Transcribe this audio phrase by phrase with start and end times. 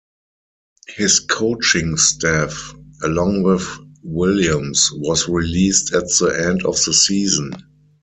[0.87, 3.67] His coaching staff, along with
[4.01, 7.51] Williams, was released at the end of the season.